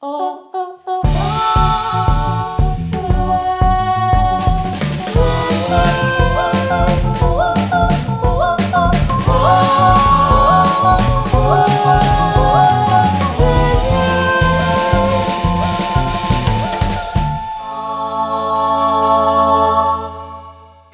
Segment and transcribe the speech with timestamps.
[0.00, 0.47] 哦。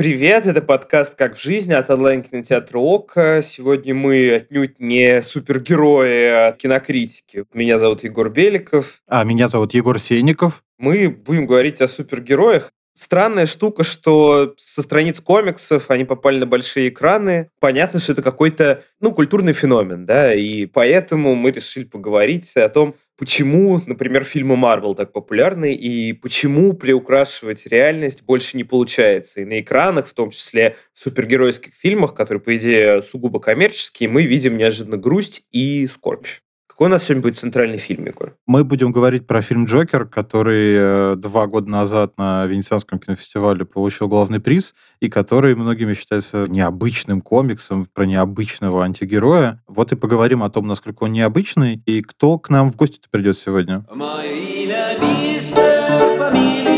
[0.04, 3.12] Привет, это подкаст «Как в жизни» от онлайн-кинотеатра ОК.
[3.42, 7.46] Сегодня мы отнюдь не супергерои а кинокритики.
[7.54, 9.00] Меня зовут Егор Беликов.
[9.08, 10.62] А меня зовут Егор Сенников.
[10.76, 12.70] Мы будем говорить о супергероях.
[12.94, 17.48] Странная штука, что со страниц комиксов они попали на большие экраны.
[17.58, 22.94] Понятно, что это какой-то, ну, культурный феномен, да, и поэтому мы решили поговорить о том,
[23.16, 29.40] почему, например, фильмы Марвел так популярны и почему приукрашивать реальность больше не получается.
[29.40, 34.24] И на экранах, в том числе в супергеройских фильмах, которые, по идее, сугубо коммерческие, мы
[34.24, 36.26] видим неожиданно грусть и скорбь.
[36.74, 38.34] Какой у нас сегодня будет центральный фильм, Егор?
[38.48, 44.08] Мы будем говорить про фильм «Джокер», который э, два года назад на Венецианском кинофестивале получил
[44.08, 49.62] главный приз, и который многими считается необычным комиксом про необычного антигероя.
[49.68, 53.38] Вот и поговорим о том, насколько он необычный, и кто к нам в гости придет
[53.38, 53.86] сегодня.
[53.94, 56.74] Мое имя мистер, фамилия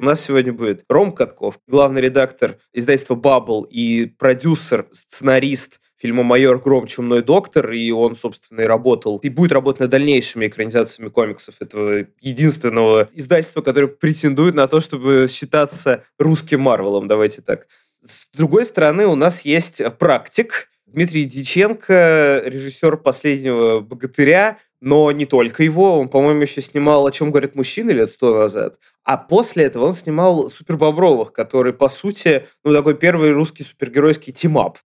[0.00, 6.60] У нас сегодня будет Ром Катков, главный редактор издательства Bubble и продюсер, сценарист фильма «Майор
[6.60, 6.86] Гром.
[6.86, 12.06] Чумной доктор», и он, собственно, и работал, и будет работать над дальнейшими экранизациями комиксов этого
[12.20, 17.66] единственного издательства, которое претендует на то, чтобы считаться русским Марвелом, давайте так.
[18.02, 25.62] С другой стороны, у нас есть практик, Дмитрий Диченко, режиссер «Последнего богатыря», но не только
[25.62, 25.98] его.
[25.98, 28.78] Он, по-моему, еще снимал «О чем говорят мужчины» лет сто назад.
[29.04, 34.78] А после этого он снимал «Супербобровых», который, по сути, ну, такой первый русский супергеройский team-up.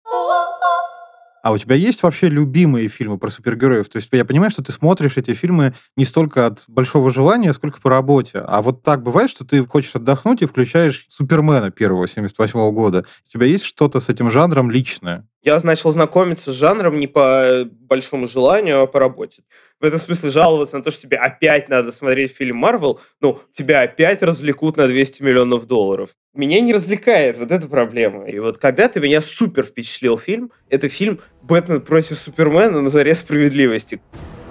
[1.42, 3.88] А у тебя есть вообще любимые фильмы про супергероев?
[3.88, 7.80] То есть я понимаю, что ты смотришь эти фильмы не столько от большого желания, сколько
[7.80, 8.38] по работе.
[8.38, 13.06] А вот так бывает, что ты хочешь отдохнуть и включаешь Супермена первого 78 года.
[13.26, 15.26] У тебя есть что-то с этим жанром личное?
[15.42, 19.42] Я начал знакомиться с жанром не по большому желанию, а по работе.
[19.80, 23.80] В этом смысле жаловаться на то, что тебе опять надо смотреть фильм Марвел, ну, тебя
[23.80, 26.10] опять развлекут на 200 миллионов долларов.
[26.34, 28.28] Меня не развлекает вот эта проблема.
[28.28, 34.00] И вот когда-то меня супер впечатлил фильм, это фильм «Бэтмен против Супермена на заре справедливости».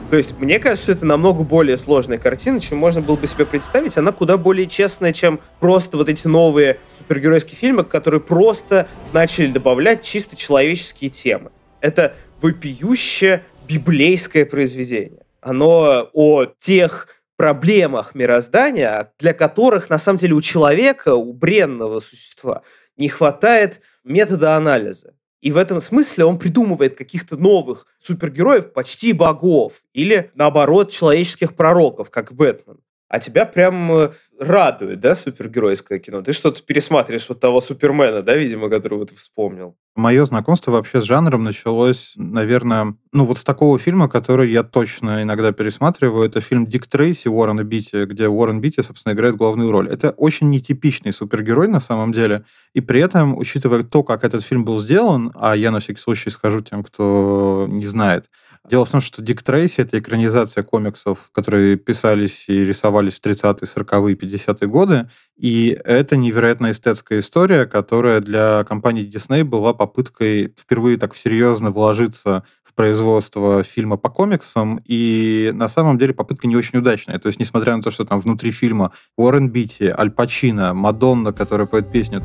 [0.10, 3.96] То есть, мне кажется, это намного более сложная картина, чем можно было бы себе представить.
[3.96, 10.04] Она куда более честная, чем просто вот эти новые супергеройские фильмы, которые просто начали добавлять
[10.04, 11.52] чисто человеческие темы.
[11.80, 15.22] Это вопиющее библейское произведение.
[15.42, 22.64] Оно о тех проблемах мироздания, для которых, на самом деле, у человека, у бренного существа,
[22.98, 25.14] не хватает метода анализа.
[25.42, 32.10] И в этом смысле он придумывает каких-то новых супергероев, почти богов, или, наоборот, человеческих пророков,
[32.10, 32.80] как Бэтмен
[33.10, 36.22] а тебя прям э, радует, да, супергеройское кино?
[36.22, 39.76] Ты что-то пересматриваешь вот того Супермена, да, видимо, которого ты вспомнил?
[39.96, 45.24] Мое знакомство вообще с жанром началось, наверное, ну вот с такого фильма, который я точно
[45.24, 46.28] иногда пересматриваю.
[46.28, 49.90] Это фильм «Дик Трейси» Уоррена Битти, где Уоррен Битти, собственно, играет главную роль.
[49.90, 52.46] Это очень нетипичный супергерой на самом деле.
[52.74, 56.30] И при этом, учитывая то, как этот фильм был сделан, а я на всякий случай
[56.30, 58.28] скажу тем, кто не знает,
[58.70, 63.68] Дело в том, что Дик Трейси— это экранизация комиксов, которые писались и рисовались в 30-е,
[63.68, 65.10] 40-е, 50-е годы.
[65.38, 72.44] И это невероятно эстетская история, которая для компании Disney была попыткой впервые так серьезно вложиться
[72.64, 77.18] в производство фильма по комиксам, и на самом деле попытка не очень удачная.
[77.18, 81.66] То есть, несмотря на то, что там внутри фильма Уоррен Битти, Аль Пачино, Мадонна, которая
[81.66, 82.22] поет песню,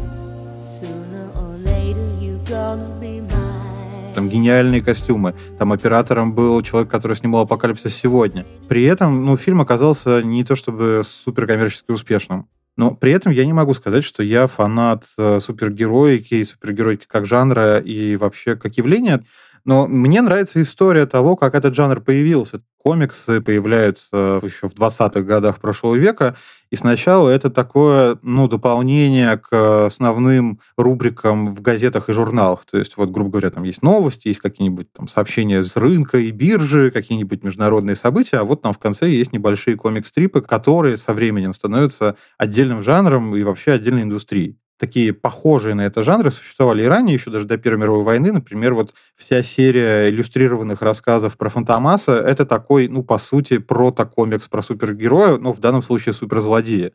[4.35, 5.35] гениальные костюмы.
[5.59, 8.45] Там оператором был человек, который снимал «Апокалипсис сегодня».
[8.69, 12.49] При этом, ну, фильм оказался не то чтобы суперкоммерчески успешным.
[12.77, 17.27] Но при этом я не могу сказать, что я фанат э, супергероики и супергероики как
[17.27, 19.25] жанра и вообще как явления.
[19.65, 22.61] Но мне нравится история того, как этот жанр появился.
[22.85, 26.37] Комиксы появляются еще в 20-х годах прошлого века,
[26.71, 32.67] и сначала это такое, ну, дополнение к основным рубрикам в газетах и журналах.
[32.71, 36.31] То есть, вот, грубо говоря, там есть новости, есть какие-нибудь там сообщения с рынка и
[36.31, 41.55] биржи, какие-нибудь международные события, а вот там в конце есть небольшие комик-стрипы, которые со временем
[41.55, 47.15] становятся отдельным жанром и вообще отдельной индустрией такие похожие на это жанры существовали и ранее,
[47.15, 48.33] еще даже до Первой мировой войны.
[48.33, 54.63] Например, вот вся серия иллюстрированных рассказов про Фантомаса— это такой, ну, по сути, прото-комикс про
[54.63, 56.93] супергероя, ну, в данном случае суперзлодея.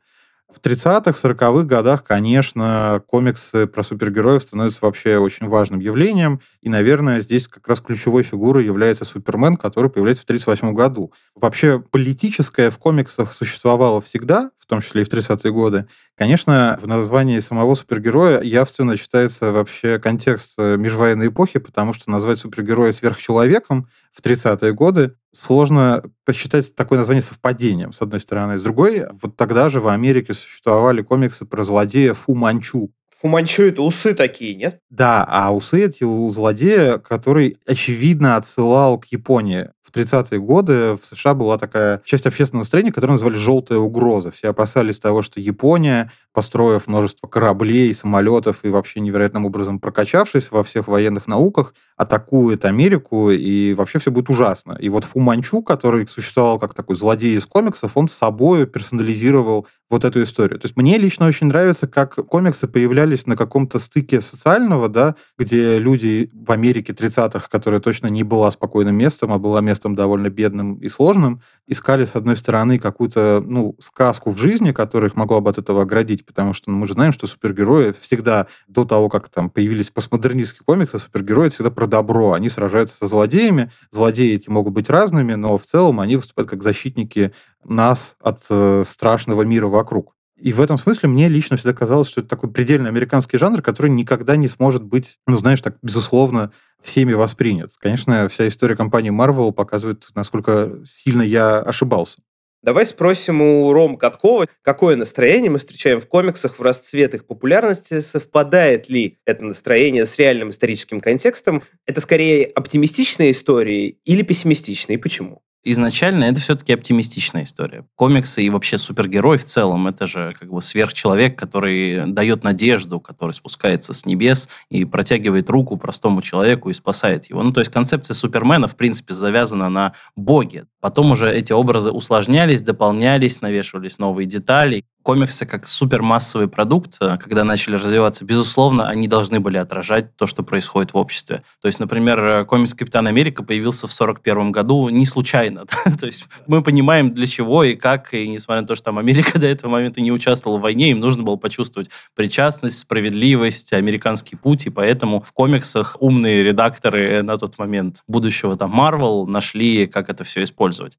[0.52, 6.42] В 30-х, 40-х годах, конечно, комиксы про супергероев становятся вообще очень важным явлением.
[6.62, 11.14] И, наверное, здесь как раз ключевой фигурой является Супермен, который появляется в 1938 году.
[11.36, 15.88] Вообще, политическое в комиксах существовало всегда, в том числе и в 30-е годы.
[16.18, 22.92] Конечно, в названии самого супергероя явственно читается вообще контекст межвоенной эпохи, потому что назвать супергероя
[22.92, 28.58] сверхчеловеком в 30-е годы сложно посчитать такое название совпадением, с одной стороны.
[28.58, 32.92] С другой, вот тогда же в Америке существовали комиксы про злодея Фу Манчу.
[33.22, 34.80] Фу Манчу это усы такие, нет?
[34.90, 41.06] Да, а усы эти у злодея, который, очевидно, отсылал к Японии в 30-е годы в
[41.06, 44.32] США была такая часть общественного настроения, которую называли «желтая угроза».
[44.32, 50.64] Все опасались того, что Япония, построив множество кораблей, самолетов и вообще невероятным образом прокачавшись во
[50.64, 54.78] всех военных науках, атакует Америку, и вообще все будет ужасно.
[54.80, 59.68] И вот Фу Манчу, который существовал как такой злодей из комиксов, он с собой персонализировал
[59.90, 60.60] вот эту историю.
[60.60, 65.80] То есть мне лично очень нравится, как комиксы появлялись на каком-то стыке социального, да, где
[65.80, 70.76] люди в Америке 30-х, которая точно не была спокойным местом, а была местом довольно бедным
[70.76, 75.50] и сложным, искали, с одной стороны, какую-то, ну, сказку в жизни, которая их могла бы
[75.50, 79.30] от этого оградить, потому что ну, мы же знаем, что супергерои всегда, до того, как
[79.30, 82.34] там появились постмодернистские комиксы, супергерои всегда про добро.
[82.34, 83.72] Они сражаются со злодеями.
[83.92, 87.34] Злодеи эти могут быть разными, но в целом они выступают как защитники
[87.64, 90.14] нас от э, страшного мира вокруг.
[90.42, 93.92] И в этом смысле мне лично всегда казалось, что это такой предельно американский жанр, который
[93.92, 96.52] никогда не сможет быть, ну, знаешь, так, безусловно,
[96.82, 97.72] всеми воспринят.
[97.80, 102.22] Конечно, вся история компании Marvel показывает, насколько сильно я ошибался.
[102.62, 108.02] Давай спросим у Рома Каткова, какое настроение мы встречаем в комиксах в расцвет их популярности,
[108.02, 115.02] совпадает ли это настроение с реальным историческим контекстом, это скорее оптимистичные истории или пессимистичные, и
[115.02, 115.42] почему?
[115.64, 117.86] Изначально это все-таки оптимистичная история.
[117.96, 123.32] Комиксы и вообще супергерой в целом это же как бы сверхчеловек, который дает надежду, который
[123.32, 127.44] спускается с небес и протягивает руку простому человеку и спасает его.
[127.44, 130.66] Ну, то есть концепция Супермена, в принципе, завязана на боге.
[130.80, 137.44] Потом уже эти образы усложнялись, дополнялись, навешивались новые детали комиксы как супермассовый продукт, э, когда
[137.44, 141.44] начали развиваться, безусловно, они должны были отражать то, что происходит в обществе.
[141.62, 145.66] То есть, например, э, комикс «Капитан Америка» появился в 1941 году не случайно.
[146.00, 149.40] то есть мы понимаем, для чего и как, и несмотря на то, что там Америка
[149.40, 154.68] до этого момента не участвовала в войне, им нужно было почувствовать причастность, справедливость, американский путь,
[154.68, 160.24] и поэтому в комиксах умные редакторы на тот момент будущего там Marvel нашли, как это
[160.24, 160.98] все использовать.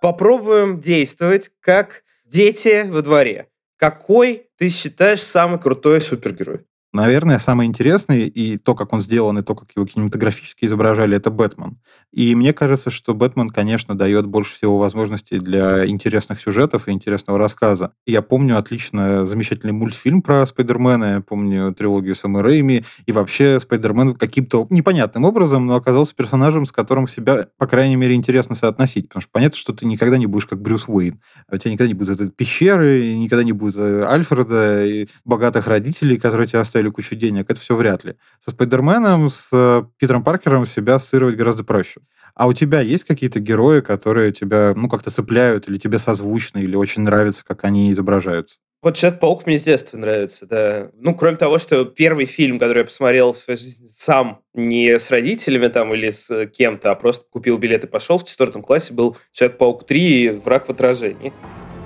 [0.00, 3.48] Попробуем действовать как дети во дворе.
[3.76, 6.66] Какой ты считаешь самый крутой супергерой?
[6.92, 11.30] Наверное, самое интересное и то, как он сделан, и то, как его кинематографически изображали, это
[11.30, 11.78] Бэтмен.
[12.12, 17.38] И мне кажется, что Бэтмен, конечно, дает больше всего возможностей для интересных сюжетов и интересного
[17.38, 17.92] рассказа.
[18.06, 24.14] Я помню отлично замечательный мультфильм про Спайдермена, я помню трилогию Сэма Рэйми, и вообще Спайдермен
[24.14, 29.06] каким-то непонятным образом, но оказался персонажем, с которым себя, по крайней мере, интересно соотносить.
[29.08, 31.20] Потому что понятно, что ты никогда не будешь как Брюс Уэйн.
[31.48, 35.68] А у тебя никогда не будет этой пещеры, никогда не будет э, Альфреда и богатых
[35.68, 38.14] родителей, которые тебя оставили оставили кучу денег, это все вряд ли.
[38.44, 42.00] Со Спайдерменом, с э, Питером Паркером себя ассоциировать гораздо проще.
[42.34, 46.76] А у тебя есть какие-то герои, которые тебя, ну, как-то цепляют, или тебе созвучны, или
[46.76, 48.56] очень нравится, как они изображаются?
[48.82, 50.90] Вот Человек-паук мне с детства нравится, да.
[50.94, 55.10] Ну, кроме того, что первый фильм, который я посмотрел в своей жизни сам, не с
[55.10, 59.16] родителями там или с кем-то, а просто купил билет и пошел в четвертом классе, был
[59.32, 61.32] Человек-паук 3 «Враг в отражении».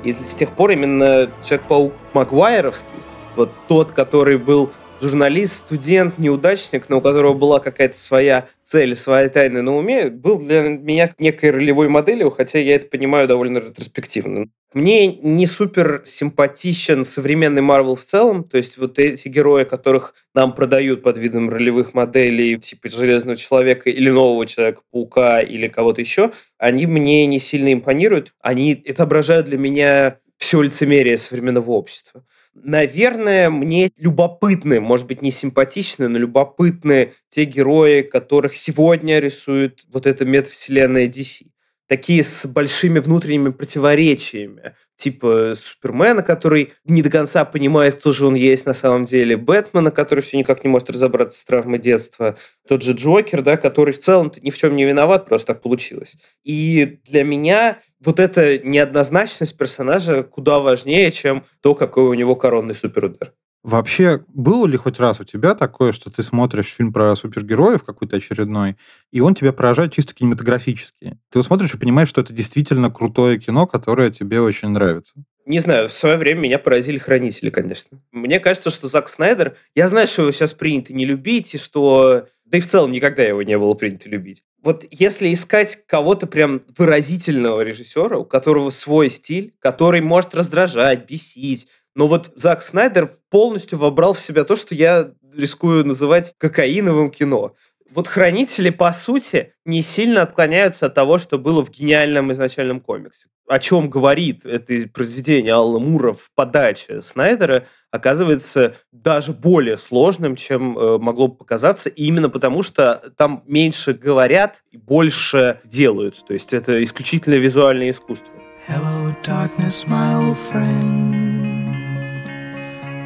[0.05, 2.99] И с тех пор именно Человек-паук Магуайровский,
[3.37, 4.71] вот тот, который был
[5.05, 10.41] журналист, студент, неудачник, но у которого была какая-то своя цель, своя тайна на уме, был
[10.41, 14.47] для меня некой ролевой моделью, хотя я это понимаю довольно ретроспективно.
[14.73, 20.55] Мне не супер симпатичен современный Марвел в целом, то есть вот эти герои, которых нам
[20.55, 26.87] продают под видом ролевых моделей, типа Железного Человека или Нового Человека-паука или кого-то еще, они
[26.87, 28.35] мне не сильно импонируют.
[28.41, 32.25] Они отображают для меня все лицемерие современного общества.
[32.55, 40.07] Наверное, мне любопытны, может быть, не симпатичны, но любопытны те герои, которых сегодня рисует вот
[40.07, 41.47] эта метавселенная DC.
[41.87, 44.75] Такие с большими внутренними противоречиями.
[44.97, 49.37] Типа Супермена, который не до конца понимает, кто же он есть на самом деле.
[49.37, 52.37] Бэтмена, который все никак не может разобраться с травмой детства.
[52.67, 56.17] Тот же Джокер, да, который в целом ни в чем не виноват, просто так получилось.
[56.43, 62.75] И для меня вот эта неоднозначность персонажа куда важнее, чем то, какой у него коронный
[62.75, 63.33] суперудар.
[63.65, 68.17] Вообще, было ли хоть раз у тебя такое, что ты смотришь фильм про супергероев какой-то
[68.17, 68.77] очередной,
[69.11, 71.19] и он тебя поражает чисто кинематографически?
[71.31, 75.15] Ты его смотришь и понимаешь, что это действительно крутое кино, которое тебе очень нравится.
[75.47, 78.03] Не знаю, в свое время меня поразили хранители, конечно.
[78.13, 79.57] Мне кажется, что Зак Снайдер...
[79.75, 82.27] Я знаю, что его сейчас принято не любить, и что...
[82.45, 84.43] Да и в целом никогда его не было принято любить.
[84.63, 91.69] Вот если искать кого-то прям выразительного режиссера, у которого свой стиль, который может раздражать, бесить,
[91.95, 97.55] но вот Зак Снайдер полностью вобрал в себя то, что я рискую называть кокаиновым кино.
[97.91, 103.29] Вот «Хранители», по сути, не сильно отклоняются от того, что было в гениальном изначальном комиксе.
[103.47, 110.77] О чем говорит это произведение Алла Мура в подаче Снайдера, оказывается даже более сложным, чем
[110.77, 116.25] э, могло бы показаться, именно потому что там меньше говорят и больше делают.
[116.27, 118.33] То есть это исключительно визуальное искусство.
[118.67, 121.04] Hello, darkness, my old friend.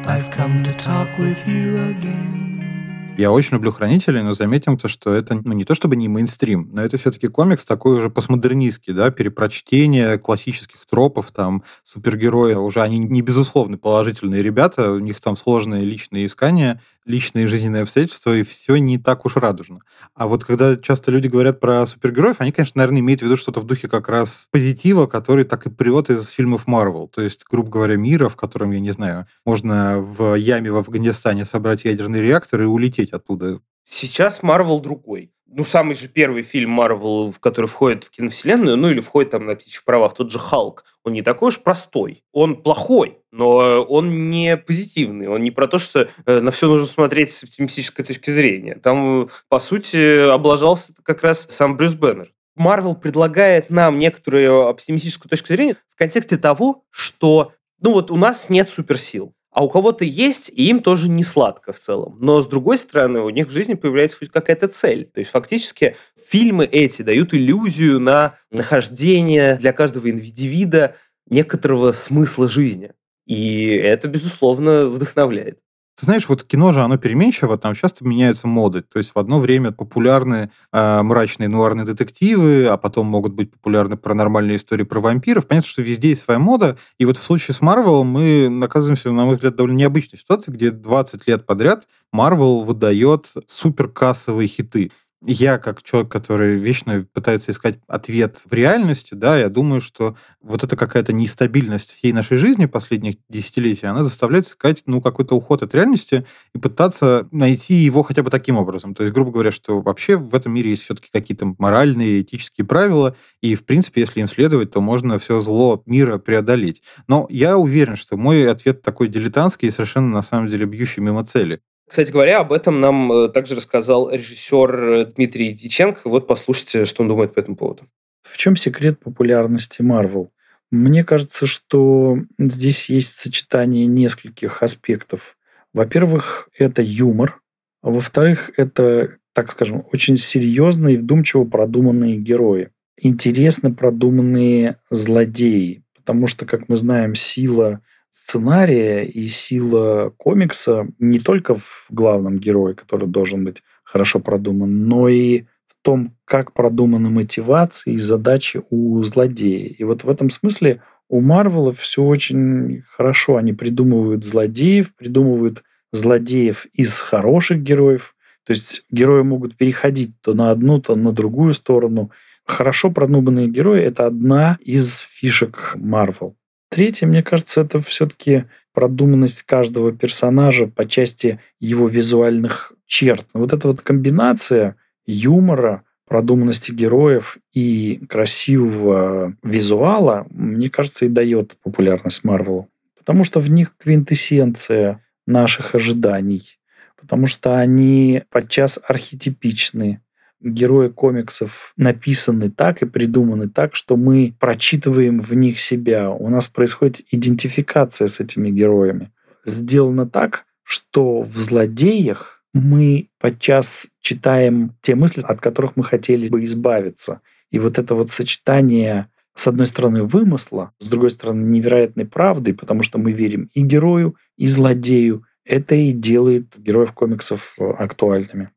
[0.09, 3.15] I've come to talk with you again.
[3.15, 6.81] Я очень люблю «Хранителей», но заметим, что это ну, не то чтобы не мейнстрим, но
[6.81, 13.21] это все-таки комикс такой уже постмодернистский, да, перепрочтение классических тропов, там, супергерои, уже они не
[13.21, 18.99] безусловно положительные ребята, у них там сложные личные искания, личные жизненные обстоятельства, и все не
[18.99, 19.81] так уж радужно.
[20.13, 23.59] А вот когда часто люди говорят про супергероев, они, конечно, наверное, имеют в виду что-то
[23.59, 27.07] в духе как раз позитива, который так и прет из фильмов Марвел.
[27.07, 31.45] То есть, грубо говоря, мира, в котором, я не знаю, можно в яме в Афганистане
[31.45, 33.59] собрать ядерный реактор и улететь оттуда.
[33.83, 38.89] Сейчас Марвел другой ну, самый же первый фильм Марвел, в который входит в киновселенную, ну,
[38.89, 42.23] или входит там на птичьих правах, тот же Халк, он не такой уж простой.
[42.31, 45.27] Он плохой, но он не позитивный.
[45.27, 48.75] Он не про то, что э, на все нужно смотреть с оптимистической точки зрения.
[48.75, 52.31] Там, по сути, облажался как раз сам Брюс Беннер.
[52.55, 58.49] Марвел предлагает нам некоторую оптимистическую точку зрения в контексте того, что ну вот у нас
[58.49, 62.15] нет суперсил а у кого-то есть, и им тоже не сладко в целом.
[62.21, 65.03] Но, с другой стороны, у них в жизни появляется хоть какая-то цель.
[65.13, 65.97] То есть, фактически,
[66.29, 70.95] фильмы эти дают иллюзию на нахождение для каждого индивида
[71.29, 72.93] некоторого смысла жизни.
[73.25, 75.59] И это, безусловно, вдохновляет.
[76.01, 78.81] Знаешь, вот кино же, оно переменчиво, там часто меняются моды.
[78.81, 83.97] То есть в одно время популярны э, мрачные нуарные детективы, а потом могут быть популярны
[83.97, 85.47] паранормальные истории про вампиров.
[85.47, 86.77] Понятно, что везде есть своя мода.
[86.97, 90.71] И вот в случае с Марвел мы оказываемся, на мой взгляд, довольно необычной ситуации, где
[90.71, 94.91] 20 лет подряд Марвел выдает суперкассовые хиты
[95.25, 100.63] я, как человек, который вечно пытается искать ответ в реальности, да, я думаю, что вот
[100.63, 105.75] эта какая-то нестабильность всей нашей жизни последних десятилетий, она заставляет искать, ну, какой-то уход от
[105.75, 108.95] реальности и пытаться найти его хотя бы таким образом.
[108.95, 113.15] То есть, грубо говоря, что вообще в этом мире есть все-таки какие-то моральные, этические правила,
[113.41, 116.81] и, в принципе, если им следовать, то можно все зло мира преодолеть.
[117.07, 121.25] Но я уверен, что мой ответ такой дилетантский и совершенно, на самом деле, бьющий мимо
[121.25, 121.61] цели.
[121.89, 126.01] Кстати говоря, об этом нам э, также рассказал режиссер э, Дмитрий Диченко.
[126.07, 127.87] Вот послушайте, что он думает по этому поводу.
[128.21, 130.31] В чем секрет популярности Марвел?
[130.69, 135.35] Мне кажется, что здесь есть сочетание нескольких аспектов.
[135.73, 137.41] Во-первых, это юмор.
[137.81, 142.69] Во-вторых, это, так скажем, очень серьезные и вдумчиво продуманные герои.
[142.97, 145.83] Интересно продуманные злодеи.
[145.95, 152.73] Потому что, как мы знаем, сила сценария и сила комикса не только в главном герое,
[152.73, 159.01] который должен быть хорошо продуман, но и в том, как продуманы мотивации и задачи у
[159.03, 159.67] злодея.
[159.67, 163.37] И вот в этом смысле у Марвела все очень хорошо.
[163.37, 168.15] Они придумывают злодеев, придумывают злодеев из хороших героев.
[168.45, 172.11] То есть герои могут переходить то на одну, то на другую сторону.
[172.45, 176.35] Хорошо продуманные герои– это одна из фишек Марвел.
[176.69, 183.25] Третье, мне кажется, это все-таки продуманность каждого персонажа по части его визуальных черт.
[183.33, 192.23] Вот эта вот комбинация юмора, продуманности героев и красивого визуала, мне кажется, и дает популярность
[192.23, 192.69] Марвелу.
[192.97, 196.59] Потому что в них квинтэссенция наших ожиданий.
[196.99, 200.01] Потому что они подчас архетипичны,
[200.41, 206.09] герои комиксов написаны так и придуманы так, что мы прочитываем в них себя.
[206.09, 209.11] У нас происходит идентификация с этими героями.
[209.45, 216.43] Сделано так, что в злодеях мы подчас читаем те мысли, от которых мы хотели бы
[216.45, 217.21] избавиться.
[217.51, 222.83] И вот это вот сочетание с одной стороны, вымысла, с другой стороны, невероятной правды, потому
[222.83, 225.23] что мы верим и герою, и злодею.
[225.45, 228.49] Это и делает героев комиксов актуальными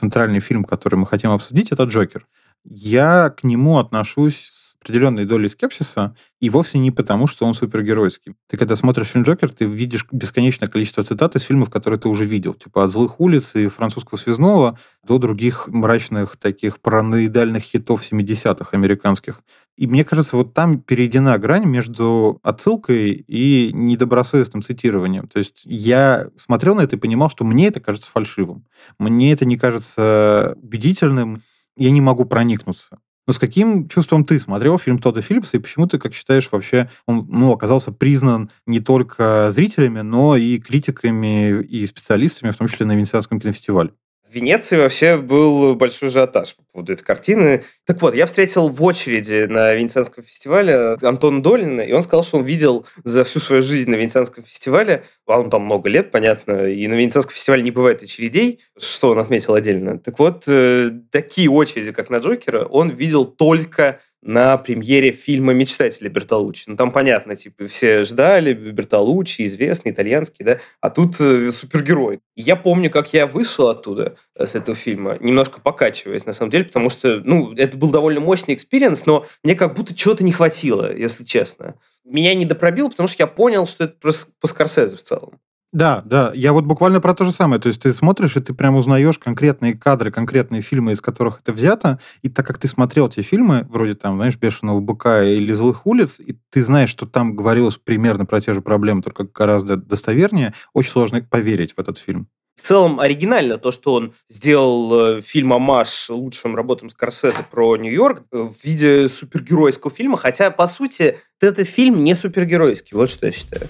[0.00, 2.26] центральный фильм, который мы хотим обсудить, это «Джокер».
[2.64, 8.34] Я к нему отношусь определенной долей скепсиса, и вовсе не потому, что он супергеройский.
[8.48, 12.24] Ты когда смотришь фильм «Джокер», ты видишь бесконечное количество цитат из фильмов, которые ты уже
[12.24, 12.54] видел.
[12.54, 19.42] Типа от «Злых улиц» и «Французского связного» до других мрачных таких параноидальных хитов 70-х американских.
[19.76, 25.28] И мне кажется, вот там перейдена грань между отсылкой и недобросовестным цитированием.
[25.28, 28.66] То есть я смотрел на это и понимал, что мне это кажется фальшивым.
[28.98, 31.42] Мне это не кажется убедительным.
[31.76, 32.98] Я не могу проникнуться.
[33.30, 36.90] Но с каким чувством ты смотрел фильм Тодда Филлипса, и почему ты, как считаешь, вообще
[37.06, 42.86] он ну, оказался признан не только зрителями, но и критиками и специалистами, в том числе
[42.86, 43.92] на Венецианском кинофестивале?
[44.30, 47.64] В Венеции вообще был большой ажиотаж по поводу этой картины.
[47.84, 52.38] Так вот, я встретил в очереди на Венецианском фестивале Антона Долина, и он сказал, что
[52.38, 56.68] он видел за всю свою жизнь на Венецианском фестивале, а он там много лет, понятно,
[56.68, 59.98] и на Венецианском фестивале не бывает очередей, что он отметил отдельно.
[59.98, 66.08] Так вот, э, такие очереди, как на Джокера, он видел только на премьере фильма «Мечтатели»
[66.08, 66.64] Бертолуччи.
[66.66, 72.20] Ну, там понятно, типа, все ждали, Бертолуччи, известный, итальянский, да, а тут э, супергерой.
[72.36, 76.64] Я помню, как я вышел оттуда, э, с этого фильма, немножко покачиваясь, на самом деле,
[76.64, 80.94] потому что, ну, это был довольно мощный experience, но мне как будто чего-то не хватило,
[80.94, 81.76] если честно.
[82.04, 83.94] Меня не допробило, потому что я понял, что это
[84.40, 85.40] по Скорсезе в целом.
[85.72, 87.60] Да, да, я вот буквально про то же самое.
[87.60, 91.52] То есть ты смотришь, и ты прям узнаешь конкретные кадры, конкретные фильмы, из которых это
[91.52, 95.86] взято, и так как ты смотрел те фильмы, вроде там, знаешь, «Бешеного быка» или «Злых
[95.86, 100.54] улиц», и ты знаешь, что там говорилось примерно про те же проблемы, только гораздо достовернее,
[100.74, 102.26] очень сложно поверить в этот фильм.
[102.56, 108.24] В целом оригинально то, что он сделал э, фильм «Амаш» лучшим работам Скорсезе про Нью-Йорк
[108.32, 113.68] в виде супергеройского фильма, хотя, по сути, этот фильм не супергеройский, вот что я считаю.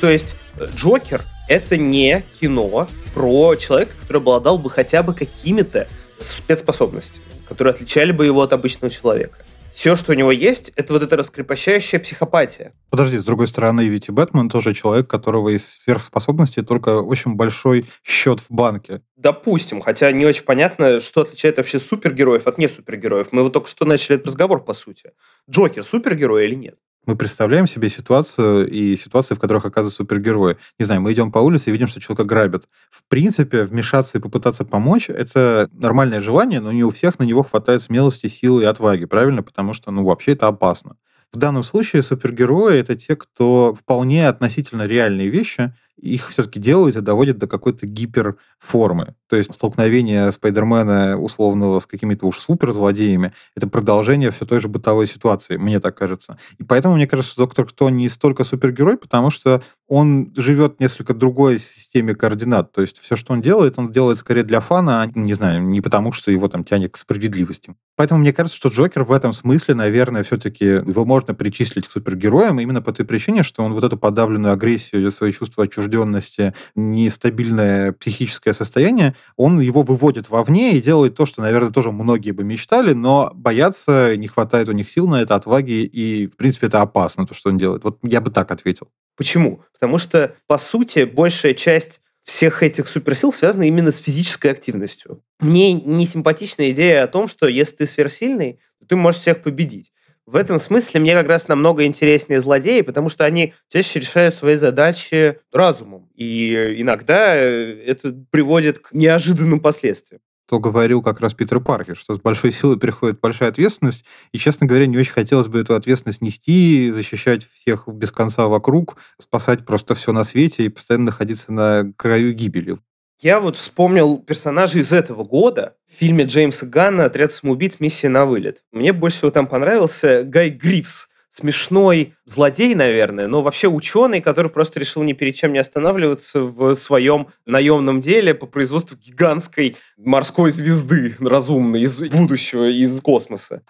[0.00, 7.24] То есть Джокер— это не кино про человека, который обладал бы хотя бы какими-то спецспособностями,
[7.48, 9.44] которые отличали бы его от обычного человека.
[9.74, 12.72] Все, что у него есть, это вот эта раскрепощающая психопатия.
[12.90, 17.86] Подожди, с другой стороны, ведь и Бэтмен тоже человек, которого из сверхспособностей только очень большой
[18.04, 19.02] счет в банке.
[19.16, 23.32] Допустим, хотя не очень понятно, что отличает вообще супергероев от несупергероев.
[23.32, 25.10] Мы вот только что начали этот разговор, по сути.
[25.50, 26.76] Джокер супергерой или нет?
[27.06, 30.56] Мы представляем себе ситуацию и ситуации, в которых оказываются супергерои.
[30.78, 32.66] Не знаю, мы идем по улице и видим, что человека грабят.
[32.90, 37.42] В принципе, вмешаться и попытаться помочь– это нормальное желание, но не у всех на него
[37.42, 39.42] хватает смелости, силы и отваги, правильно?
[39.42, 40.96] Потому что, ну, вообще это опасно.
[41.30, 47.00] В данном случае супергерои— это те, кто вполне относительно реальные вещи их все-таки делают и
[47.00, 49.14] доводят до какой-то гиперформы.
[49.28, 55.06] То есть столкновение Спайдермена условного с какими-то уж суперзлодеями— это продолжение все той же бытовой
[55.06, 56.38] ситуации, мне так кажется.
[56.58, 60.80] И поэтому мне кажется, что Доктор Кто не столько супергерой, потому что он живет в
[60.80, 62.72] несколько другой системе координат.
[62.72, 65.80] То есть все, что он делает, он делает скорее для фана, а не знаю, не
[65.80, 67.74] потому, что его там тянет к справедливости.
[67.96, 72.58] Поэтому мне кажется, что Джокер в этом смысле, наверное, все-таки его можно причислить к супергероям
[72.58, 78.52] именно по той причине, что он вот эту подавленную агрессию, свои чувства отчужденности, нестабильное психическое
[78.52, 83.30] состояние, он его выводит вовне и делает то, что, наверное, тоже многие бы мечтали, но
[83.34, 87.34] боятся, не хватает у них сил на это, отваги, и, в принципе, это опасно, то,
[87.34, 87.84] что он делает.
[87.84, 88.88] Вот я бы так ответил.
[89.16, 89.62] Почему?
[89.72, 95.22] Потому что, по сути, большая часть всех этих суперсил связана именно с физической активностью.
[95.40, 99.92] Мне не симпатична идея о том, что если ты сверхсильный, то ты можешь всех победить.
[100.26, 104.54] В этом смысле мне как раз намного интереснее злодеи, потому что они чаще решают свои
[104.54, 106.08] задачи разумом.
[106.14, 112.16] И иногда э, это приводит к неожиданным последствиям то говорил как раз Питер Паркер, что
[112.16, 116.20] с большой силой приходит большая ответственность, и, честно говоря, не очень хотелось бы эту ответственность
[116.20, 121.92] нести, защищать всех без конца вокруг, спасать просто все на свете и постоянно находиться на
[121.96, 122.78] краю гибели.
[123.20, 127.80] Я вот вспомнил персонажей из этого года в фильме Джеймса Ганна «Отряд самоубийц.
[127.80, 128.64] Миссия на вылет».
[128.72, 134.78] Мне больше всего там понравился Гай Грифс, смешной злодей, наверное, но вообще ученый, который просто
[134.78, 141.16] решил ни перед чем не останавливаться в своем наемном деле по производству гигантской морской звезды
[141.18, 143.62] разумной из будущего, из космоса.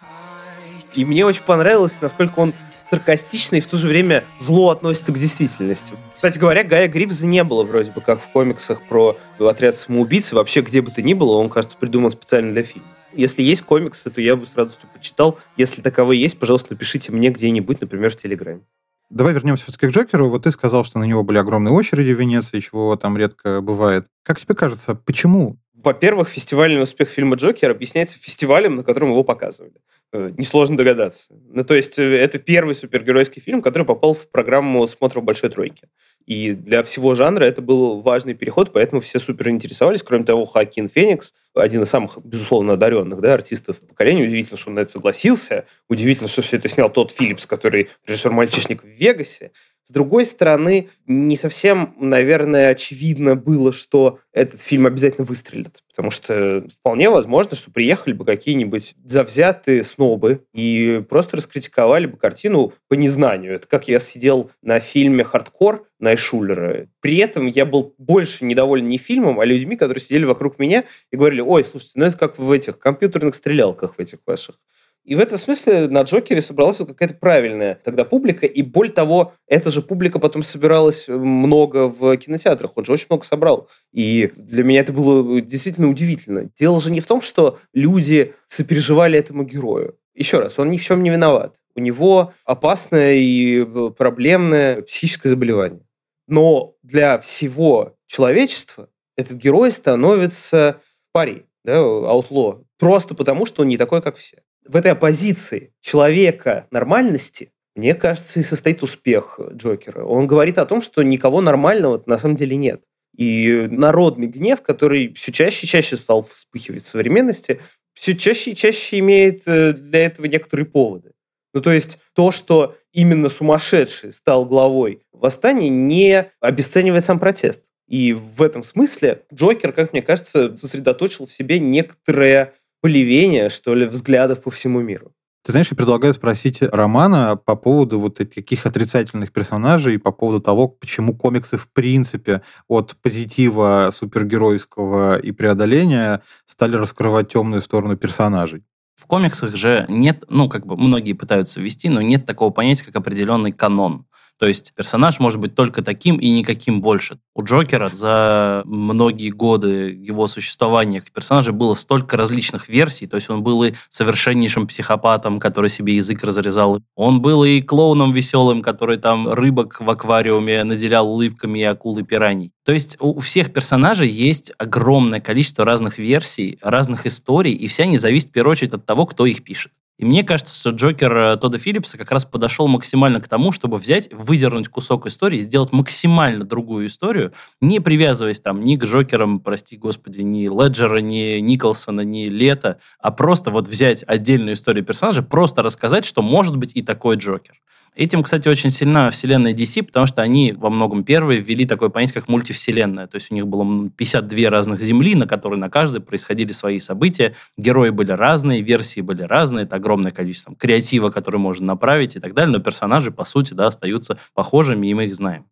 [0.94, 2.52] И мне очень понравилось, насколько он
[2.88, 5.94] саркастично и в то же время зло относится к действительности.
[6.12, 10.60] Кстати говоря, Гая Гривза не было вроде бы как в комиксах про отряд самоубийц, вообще
[10.60, 12.93] где бы то ни было, он, кажется, придуман специально для фильма.
[13.16, 15.38] Если есть комиксы, то я бы с радостью почитал.
[15.56, 18.62] Если таковые есть, пожалуйста, напишите мне где-нибудь, например, в Телеграме.
[19.10, 20.30] Давай вернемся все-таки к Джокеру.
[20.30, 24.06] Вот ты сказал, что на него были огромные очереди в Венеции, чего там редко бывает.
[24.24, 29.74] Как тебе кажется, почему Во-первых, фестивальный успех фильма «Джокер» объясняется фестивалем, на котором его показывали.
[30.14, 31.26] Э, несложно догадаться.
[31.30, 35.88] Ну, то есть, э, это первый супергеройский фильм, который попал в программу «Смотра большой тройки».
[36.24, 40.02] И для всего жанра это был важный переход, поэтому все супер интересовались.
[40.02, 44.76] Кроме того, Хакин Феникс, один из самых, безусловно, одаренных да, артистов поколения, удивительно, что он
[44.76, 45.66] на это согласился.
[45.90, 49.50] Удивительно, что все это снял тот Филлипс, который режиссер «Мальчишник в Вегасе».
[49.84, 55.82] С другой стороны, не совсем, наверное, очевидно было, что этот фильм обязательно выстрелит.
[55.90, 62.72] Потому что вполне возможно, что приехали бы какие-нибудь завзятые снобы и просто раскритиковали бы картину
[62.88, 63.54] по незнанию.
[63.54, 66.88] Это как я сидел на фильме «Хардкор» Найшулера.
[67.00, 71.16] При этом я был больше недоволен не фильмом, а людьми, которые сидели вокруг меня и
[71.16, 74.58] говорили, ой, слушайте, ну это как в этих компьютерных стрелялках в этих ваших.
[75.04, 78.46] И в этом смысле на Джокере собралась вот какая-то правильная тогда публика.
[78.46, 82.72] И более того, эта же публика потом собиралась э, много в кинотеатрах.
[82.76, 83.68] Он же очень много собрал.
[83.92, 86.50] И для меня это было действительно удивительно.
[86.56, 89.98] Дело же не в том, что люди сопереживали этому герою.
[90.14, 91.56] Еще раз, он ни в чем не виноват.
[91.74, 95.86] У него опасное и э, проблемное психическое заболевание.
[96.26, 98.88] Но для всего человечества
[99.18, 100.80] этот герой становится
[101.12, 106.66] парей, да, аутло, просто потому, что он не такой, как все в этой оппозиции человека
[106.70, 110.04] нормальности, мне кажется, и состоит успех Джокера.
[110.04, 112.82] Он говорит о том, что никого нормального на самом деле нет.
[113.16, 117.60] И народный гнев, который все чаще и чаще стал вспыхивать в современности,
[117.94, 121.12] все чаще и чаще имеет э, для этого некоторые поводы.
[121.52, 127.62] Ну, то есть то, что именно сумасшедший стал главой восстания, не обесценивает сам протест.
[127.86, 133.86] И в этом смысле Джокер, как мне кажется, сосредоточил в себе некоторое поливения, что ли,
[133.86, 135.12] взглядов по всему миру.
[135.42, 140.40] Ты знаешь, я предлагаю спросить Романа по поводу вот таких отрицательных персонажей и по поводу
[140.40, 148.64] того, почему комиксы в принципе от позитива супергеройского и преодоления стали раскрывать темную сторону персонажей.
[148.96, 152.96] В комиксах же нет, ну, как бы многие пытаются ввести, но нет такого понятия, как
[152.96, 154.04] определенный канон.
[154.44, 157.18] То есть персонаж может быть только таким и никаким больше.
[157.34, 163.06] У Джокера за многие годы его существования персонажа было столько различных версий.
[163.06, 166.82] То есть он был и совершеннейшим психопатом, который себе язык разрезал.
[166.94, 172.52] Он был и клоуном веселым, который там рыбок в аквариуме наделял улыбками и акулы пираний.
[172.66, 177.96] То есть у всех персонажей есть огромное количество разных версий, разных историй, и все они
[177.96, 179.72] зависят в первую очередь от того, кто их пишет.
[179.96, 183.78] И мне кажется, что Джокер э, Тодда Филлипса как раз подошел максимально к тому, чтобы
[183.78, 189.76] взять, выдернуть кусок истории, сделать максимально другую историю, не привязываясь там ни к Джокерам, прости
[189.76, 195.62] господи, ни Леджера, ни Николсона, ни Лето, а просто вот взять отдельную историю персонажа, просто
[195.62, 197.60] рассказать, что может быть и такой Джокер.
[197.96, 202.14] Этим, кстати, очень сильна вселенная DC, потому что они во многом первые ввели такое понятие,
[202.14, 203.06] как мультивселенная.
[203.06, 207.36] То есть у них было 52 разных земли, на которые на каждой происходили свои события.
[207.56, 209.64] Герои были разные, версии были разные.
[209.64, 212.58] Это огромное количество креатива, который можно направить и так далее.
[212.58, 215.46] Но персонажи, по сути, да, остаются похожими, и мы их знаем.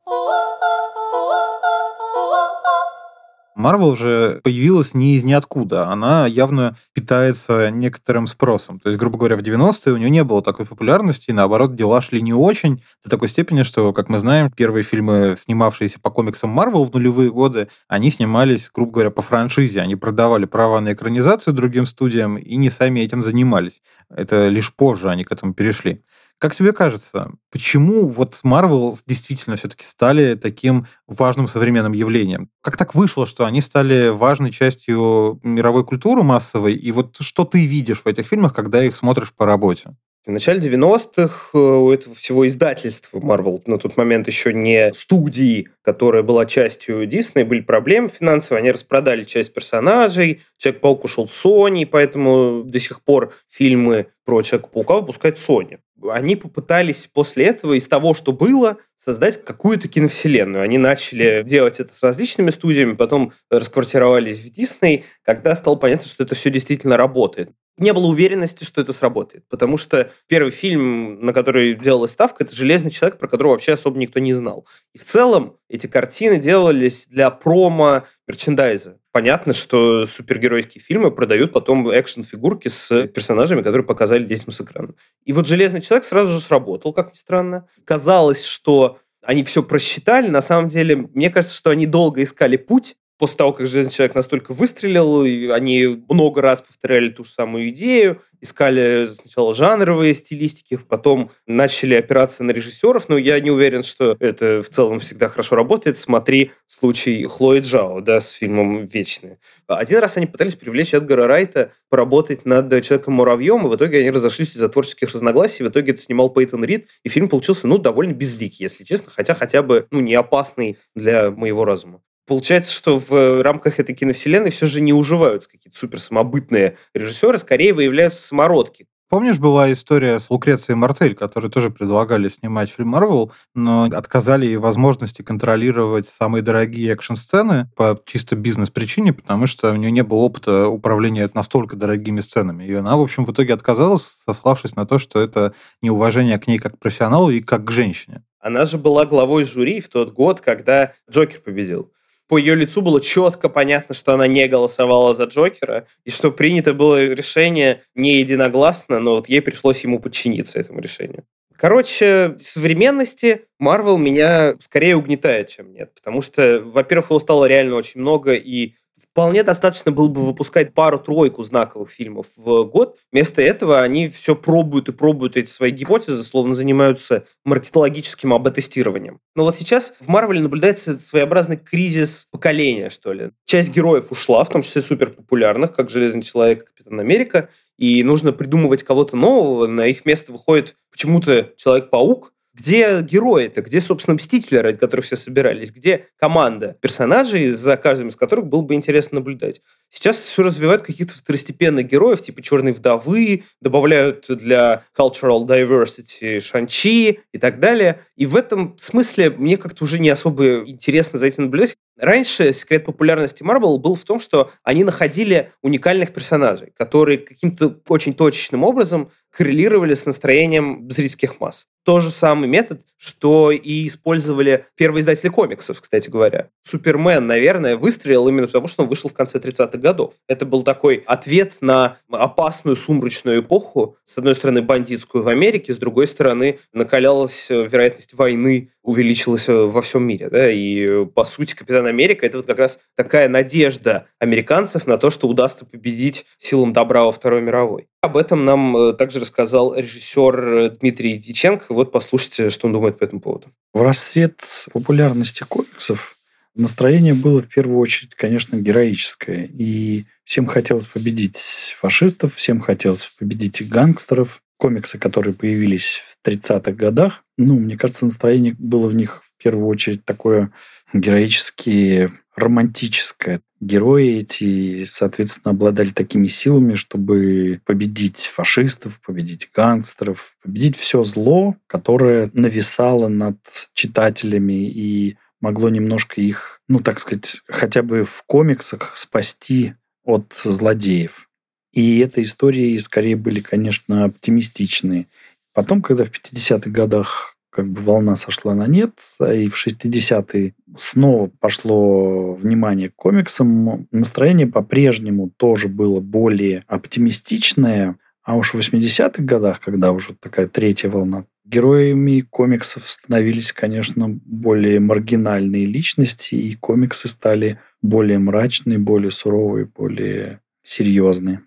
[3.54, 5.88] Марвел уже появилась не из ниоткуда.
[5.88, 8.80] Она явно питается некоторым спросом.
[8.80, 12.00] То есть, грубо говоря, в 90-е у нее не было такой популярности, и наоборот, дела
[12.00, 16.50] шли не очень, до такой степени, что, как мы знаем, первые фильмы, снимавшиеся по комиксам
[16.50, 19.80] Марвел в нулевые годы, они снимались, грубо говоря, по франшизе.
[19.80, 23.82] Они продавали права на экранизацию другим студиям и не сами этим занимались.
[24.08, 26.02] Это лишь позже они к этому перешли.
[26.42, 32.50] Как тебе кажется, почему вот Marvel действительно все-таки стали таким важным современным явлением?
[32.62, 36.74] Как так вышло, что они стали важной частью мировой культуры массовой?
[36.74, 39.94] И вот что ты видишь в этих фильмах, когда их смотришь по работе?
[40.26, 45.68] В начале 90-х э, у этого всего издательства Marvel, на тот момент еще не студии,
[45.82, 52.62] которая была частью Disney, были проблемы финансовые, они распродали часть персонажей, Человек-паук ушел Sony, поэтому
[52.64, 55.78] до сих пор фильмы про Человека-паука выпускает Sony
[56.10, 60.62] они попытались после этого из того, что было, создать какую-то киновселенную.
[60.62, 66.24] Они начали делать это с различными студиями, потом расквартировались в Дисней, когда стало понятно, что
[66.24, 67.50] это все действительно работает.
[67.82, 72.54] Не было уверенности, что это сработает, потому что первый фильм, на который делалась ставка, это
[72.54, 74.68] «Железный человек», про которого вообще особо никто не знал.
[74.94, 79.00] И в целом эти картины делались для промо мерчендайза.
[79.10, 84.94] Понятно, что супергеройские фильмы продают потом экшн-фигурки с персонажами, которые показали детям с экрана.
[85.24, 87.66] И вот «Железный человек» сразу же сработал, как ни странно.
[87.84, 90.28] Казалось, что они все просчитали.
[90.28, 94.16] На самом деле, мне кажется, что они долго искали путь после того, как «Железный человек»
[94.16, 100.76] настолько выстрелил, и они много раз повторяли ту же самую идею, искали сначала жанровые стилистики,
[100.88, 105.54] потом начали опираться на режиссеров, но я не уверен, что это в целом всегда хорошо
[105.54, 105.96] работает.
[105.96, 109.38] Смотри случай Хлои Джао, да, с фильмом «Вечные».
[109.68, 114.56] Один раз они пытались привлечь Эдгара Райта поработать над Человеком-муравьем, и в итоге они разошлись
[114.56, 118.64] из-за творческих разногласий, в итоге это снимал Пейтон Рид, и фильм получился, ну, довольно безликий,
[118.64, 122.02] если честно, хотя хотя бы, ну, не опасный для моего разума.
[122.26, 127.74] Получается, что в рамках этой киновселенной все же не уживаются какие-то супер самобытные режиссеры, скорее
[127.74, 128.86] выявляются самородки.
[129.12, 134.56] Помнишь, была история с Лукрецией Мартель, которые тоже предлагали снимать фильм Марвел, но отказали ей
[134.56, 140.66] возможности контролировать самые дорогие экшн-сцены по чисто бизнес-причине, потому что у нее не было опыта
[140.68, 142.64] управления настолько дорогими сценами.
[142.64, 146.58] И она, в общем, в итоге отказалась, сославшись на то, что это неуважение к ней
[146.58, 148.22] как к профессионалу и как к женщине.
[148.40, 151.92] Она же была главой жюри в тот год, когда Джокер победил
[152.32, 156.72] по ее лицу было четко понятно, что она не голосовала за Джокера, и что принято
[156.72, 161.24] было решение не единогласно, но вот ей пришлось ему подчиниться этому решению.
[161.58, 165.92] Короче, в современности Марвел меня скорее угнетает, чем нет.
[165.94, 168.76] Потому что, во-первых, его стало реально очень много, и
[169.12, 172.98] вполне достаточно было бы выпускать пару-тройку знаковых фильмов в год.
[173.12, 179.20] Вместо этого они все пробуют и пробуют эти свои гипотезы, словно занимаются маркетологическим об-тестированием.
[179.36, 183.30] Но вот сейчас в Марвеле наблюдается своеобразный кризис поколения, что ли.
[183.44, 188.32] Часть героев ушла, в том числе суперпопулярных, как Железный Человек и Капитан Америка, и нужно
[188.32, 189.66] придумывать кого-то нового.
[189.66, 193.60] На их место выходит почему-то Человек-паук, где герои-то?
[193.62, 195.72] Где, собственно, мстители, ради которых все собирались?
[195.72, 199.60] Где команда персонажей, за каждым из которых было бы интересно наблюдать?
[199.88, 207.38] Сейчас все развивают каких-то второстепенных героев, типа «Черной вдовы», добавляют для cultural diversity Шанчи и
[207.38, 208.00] так далее.
[208.14, 211.76] И в этом смысле мне как-то уже не особо интересно за этим наблюдать.
[211.98, 218.14] Раньше секрет популярности Marvel был в том, что они находили уникальных персонажей, которые каким-то очень
[218.14, 221.66] точечным образом коррелировали с настроением зрительских масс.
[221.84, 226.48] Тот же самый метод, что и использовали первые издатели комиксов, кстати говоря.
[226.60, 230.14] Супермен, наверное, выстрелил именно потому, что он вышел в конце 30-х годов.
[230.28, 233.96] Это был такой ответ на опасную сумрачную эпоху.
[234.04, 240.04] С одной стороны, бандитскую в Америке, с другой стороны, накалялась вероятность войны, увеличилась во всем
[240.04, 240.28] мире.
[240.28, 240.50] Да?
[240.50, 245.28] И, по сути, Капитан Америка— это вот как раз такая надежда американцев на то, что
[245.28, 247.88] удастся победить силам добра во Второй мировой.
[248.00, 251.66] Об этом нам э, также рассказал режиссер Дмитрий Диченко.
[251.68, 253.48] Вот послушайте, что он думает по этому поводу.
[253.72, 254.40] В расцвет
[254.72, 256.16] популярности комиксов
[256.54, 259.48] настроение было в первую очередь, конечно, героическое.
[259.52, 261.36] И всем хотелось победить
[261.78, 264.41] фашистов, всем хотелось победить гангстеров.
[264.62, 269.66] Комиксы, которые появились в 30-х годах, ну, мне кажется, настроение было в них в первую
[269.66, 270.52] очередь такое
[270.92, 273.40] героически романтическое.
[273.58, 282.30] Герои эти, соответственно, обладали такими силами, чтобы победить фашистов, победить гангстеров, победить все зло, которое
[282.32, 283.38] нависало над
[283.74, 291.28] читателями и могло немножко их, ну, так сказать, хотя бы в комиксах спасти от злодеев.
[291.72, 295.06] И этой истории скорее были, конечно, оптимистичные.
[295.54, 301.30] Потом, когда в 50-х годах как бы волна сошла на нет, и в 60-е снова
[301.38, 303.86] пошло внимание к комиксам.
[303.90, 310.88] Настроение по-прежнему тоже было более оптимистичное, а уж в 80-х годах, когда уже такая третья
[310.88, 319.66] волна, героями комиксов становились, конечно, более маргинальные личности, и комиксы стали более мрачные, более суровые,
[319.66, 321.42] более серьезные.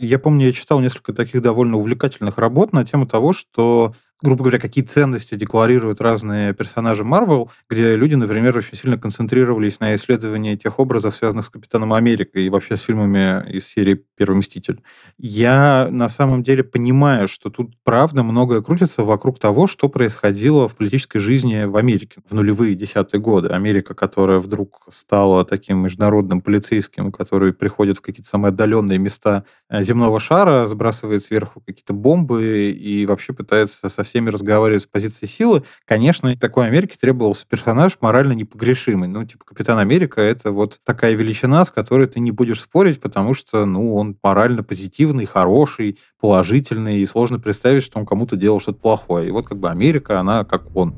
[0.00, 4.58] Я помню, я читал несколько таких довольно увлекательных работ на тему того, что грубо говоря,
[4.58, 10.78] какие ценности декларируют разные персонажи Марвел, где люди, например, очень сильно концентрировались на исследовании тех
[10.78, 14.82] образов, связанных с Капитаном Америкой и вообще с фильмами из серии «Первый Мститель».
[15.18, 20.76] Я на самом деле понимаю, что тут правда многое крутится вокруг того, что происходило в
[20.76, 23.48] политической жизни в Америке в нулевые десятые годы.
[23.48, 29.82] Америка, которая вдруг стала таким международным полицейским, который приходит в какие-то самые отдаленные места э,
[29.82, 35.62] земного шара, сбрасывает сверху какие-то бомбы и вообще пытается со всеми разговаривать с позиции силы,
[35.86, 39.08] конечно, такой Америке требовался персонаж морально непогрешимый.
[39.08, 43.34] Ну, типа, Капитан Америка— это вот такая величина, с которой ты не будешь спорить, потому
[43.34, 48.78] что, ну, он морально позитивный, хороший, положительный, и сложно представить, что он кому-то делал что-то
[48.78, 49.28] плохое.
[49.28, 50.94] И вот как бы Америка, она как он.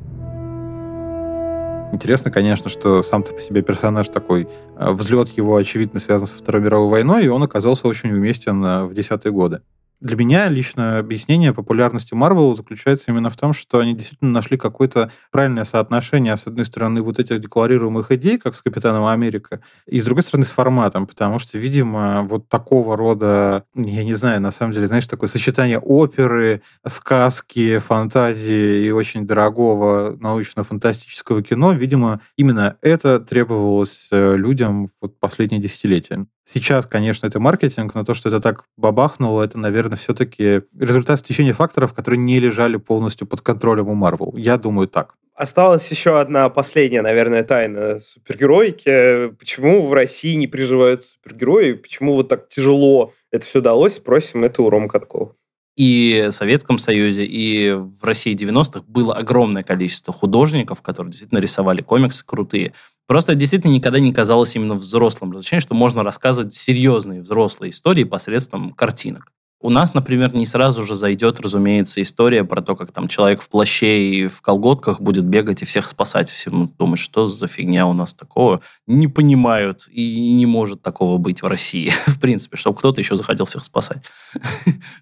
[1.93, 4.49] Интересно, конечно, что сам-то по себе персонаж такой,
[4.79, 8.85] э, взлет его, очевидно, связан со Второй мировой войной, и он оказался очень уместен э,
[8.87, 9.61] в десятые годы.
[10.03, 15.13] Для меня лично объяснение популярности Марвел заключается именно в том, что они действительно нашли какое-то
[15.31, 20.05] правильное соотношение, с одной стороны, вот этих декларируемых идей, как с Капитаном Америка, и с
[20.05, 24.73] другой стороны, с форматом, потому что, видимо, вот такого рода, я не знаю, на самом
[24.73, 33.21] деле, знаешь, такое сочетание оперы, сказки, фантазии и очень дорогого научно-фантастического кино, видимо, именно это
[33.21, 36.27] требовалось э, людям вот последние десятилетия.
[36.45, 41.55] Сейчас, конечно, это маркетинг, но то, что это так бабахнуло, это, наверное, все-таки результат стечения
[41.55, 44.39] факторов, которые не лежали полностью под контролем у Marvel.
[44.39, 45.15] Я думаю так.
[45.35, 49.29] Осталась еще одна последняя, наверное, тайна супергероики.
[49.39, 51.73] Почему в России не приживаются супергерои?
[51.73, 53.95] Почему вот так тяжело это все далось?
[53.95, 55.35] Спросим это у Рома Каткова
[55.77, 61.81] и в Советском Союзе, и в России 90-х было огромное количество художников, которые действительно рисовали
[61.81, 62.73] комиксы крутые.
[63.07, 68.73] Просто действительно никогда не казалось именно взрослым развлечением, что можно рассказывать серьезные взрослые истории посредством
[68.73, 69.33] картинок.
[69.65, 73.49] У нас, например, не сразу же зайдет, разумеется, история про то, как там человек в
[73.49, 76.31] плаще и в колготках будет бегать и всех спасать.
[76.31, 78.61] Все думают, что за фигня у нас такого.
[78.89, 83.47] Не понимают и не может такого быть в России, в принципе, чтобы кто-то еще захотел
[83.47, 84.05] всех спасать.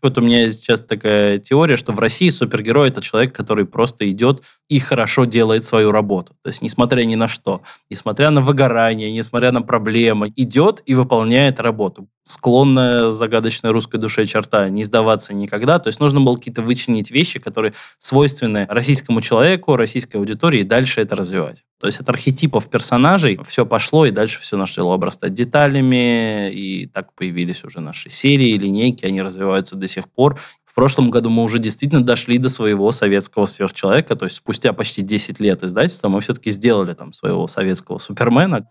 [0.03, 4.43] Вот у меня сейчас такая теория, что в России супергерой– это человек, который просто идет
[4.69, 6.35] и хорошо делает свою работу.
[6.43, 11.61] То есть, несмотря ни на что, несмотря на выгорание, несмотря на проблемы, идет и выполняет
[11.61, 12.09] работу.
[12.23, 15.79] Склонная загадочной русской душе черта не сдаваться никогда.
[15.79, 21.01] То есть нужно было какие-то вычленить вещи, которые свойственны российскому человеку, российской аудитории, и дальше
[21.01, 21.65] это развивать.
[21.81, 27.15] То есть от архетипов персонажей все пошло, и дальше все начало обрастать деталями, и так
[27.15, 30.39] появились уже наши серии, линейки, они развиваются до сих пор.
[30.67, 35.03] В прошлом году мы уже действительно дошли до своего советского сверхчеловека, то есть спустя почти
[35.03, 38.69] 10 лет издательства мы все-таки сделали там своего советского Супермена.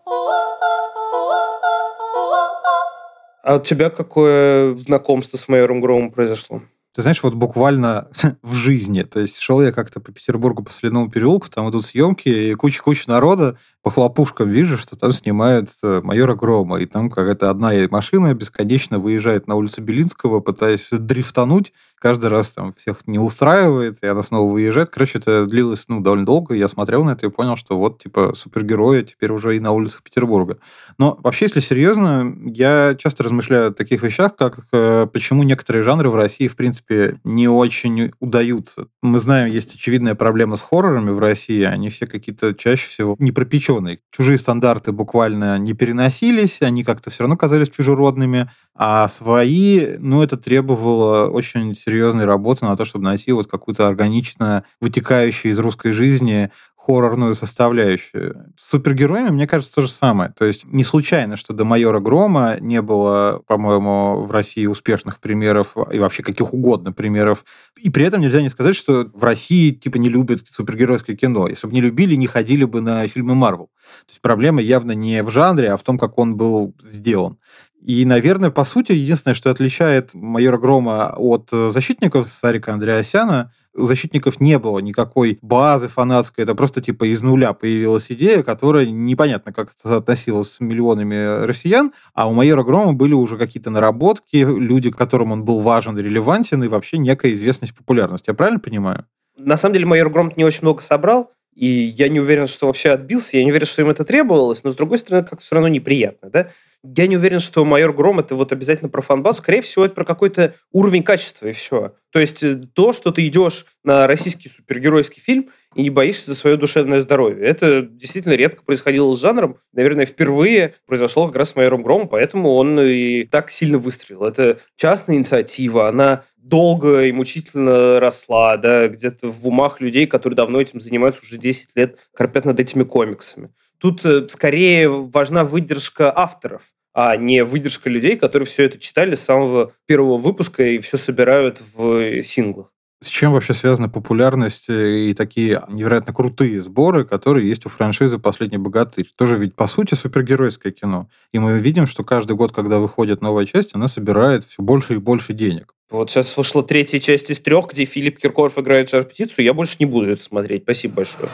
[3.44, 6.62] А у тебя какое знакомство с майором Громом произошло?
[6.96, 8.10] Ты знаешь, вот буквально
[8.42, 9.04] в жизни.
[9.04, 13.04] То есть шел я как-то по Петербургу по Соляному переулку, там идут съемки, и куча-куча
[13.08, 16.80] народа, по хлопушкам вижу, что там снимают э, майора Грома.
[16.80, 22.74] И там какая-то одна машина бесконечно выезжает на улицу Белинского, пытаясь дрифтануть, каждый раз там
[22.74, 24.90] всех не устраивает, и она снова выезжает.
[24.90, 26.56] Короче, это длилось ну, довольно долго.
[26.56, 30.02] Я смотрел на это и понял, что вот, типа, супергерои теперь уже и на улицах
[30.02, 30.58] Петербурга.
[30.98, 36.10] Но вообще, если серьезно, я часто размышляю о таких вещах, как э, почему некоторые жанры
[36.10, 38.88] в России, в принципе, не очень удаются.
[39.02, 41.64] Мы знаем, есть очевидная проблема с хоррорами в России.
[41.64, 43.32] Они все какие-то чаще всего не
[43.70, 44.00] пропеченные.
[44.12, 48.50] Чужие стандарты буквально не переносились, они как-то все равно казались чужеродными.
[48.76, 54.64] А свои, ну, это требовало очень серьезной работы на то, чтобы найти вот какую-то органично
[54.82, 56.52] вытекающую из русской жизни
[56.90, 58.52] хоррорную составляющую.
[58.58, 60.34] С супергероями, мне кажется, то же самое.
[60.36, 65.76] То есть не случайно, что до «Майора Грома» не было, по-моему, в России успешных примеров
[65.92, 67.46] и вообще каких угодно примеров.
[67.78, 71.48] И при этом нельзя не сказать, что в России типа не любят супергеройское кино.
[71.48, 73.68] Если бы не любили, не ходили бы на фильмы Марвел.
[74.08, 77.38] То есть проблема явно не в жанре, а в том, как он был сделан.
[77.86, 84.40] И, наверное, по сути, единственное, что отличает майора Грома от защитников Сарика Андреасяна, у защитников
[84.40, 89.72] не было никакой базы фанатской, это просто типа из нуля появилась идея, которая непонятно как
[89.82, 95.44] соотносилась с миллионами россиян, а у майора Грома были уже какие-то наработки, люди, которым он
[95.44, 98.28] был важен, релевантен, и вообще некая известность, популярность.
[98.28, 99.06] Я правильно понимаю?
[99.38, 102.92] На самом деле майор Гром не очень много собрал, и я не уверен, что вообще
[102.92, 105.68] отбился, я не уверен, что им это требовалось, но, с другой стороны, как-то все равно
[105.68, 106.50] неприятно, да?
[106.84, 109.38] Я не уверен, что «Майор Гром»— это вот обязательно про фанбаз.
[109.38, 111.94] Скорее всего, это про какой-то уровень качества, и все.
[112.12, 116.36] То есть э, то, что ты идешь на российский супергеройский фильм и не боишься за
[116.36, 117.46] свое душевное здоровье.
[117.46, 119.58] Это действительно редко происходило с жанром.
[119.74, 124.24] Наверное, впервые произошло как раз с «Майором Громом», поэтому он и так сильно выстрелил.
[124.24, 130.60] Это частная инициатива, она долго и мучительно росла, да, где-то в умах людей, которые давно
[130.60, 133.52] этим занимаются, уже 10 лет корпят над этими комиксами.
[133.78, 139.22] Тут э, скорее важна выдержка авторов, а не выдержка людей, которые все это читали с
[139.22, 142.74] самого первого выпуска и все собирают в синглах.
[143.02, 148.58] С чем вообще связана популярность и такие невероятно крутые сборы, которые есть у франшизы «Последний
[148.58, 149.10] богатырь»?
[149.16, 151.08] Тоже ведь, по сути, супергеройское кино.
[151.32, 154.98] И мы видим, что каждый год, когда выходит новая часть, она собирает все больше и
[154.98, 155.74] больше денег.
[155.90, 159.42] Вот сейчас вышла третья часть из трех, где Филипп Киркоров играет жар-птицу.
[159.42, 160.64] Я больше не буду это смотреть.
[160.64, 161.30] Спасибо большое.